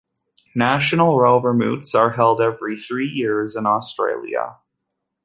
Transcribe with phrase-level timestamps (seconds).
[0.55, 4.55] National Rover Moots are held every three years in Australia.